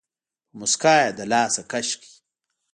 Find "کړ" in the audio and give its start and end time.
2.01-2.09